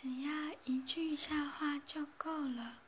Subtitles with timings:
[0.00, 0.30] 只要
[0.62, 2.87] 一句笑话就够了。